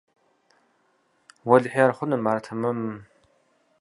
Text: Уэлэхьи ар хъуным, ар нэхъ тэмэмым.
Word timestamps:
Уэлэхьи 1.47 1.81
ар 1.85 1.91
хъуным, 1.97 2.25
ар 2.31 2.37
нэхъ 2.39 2.45
тэмэмым. 2.47 2.93